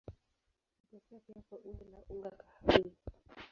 [0.81, 2.91] Hutokea pia kwa umbo la unga kahawia.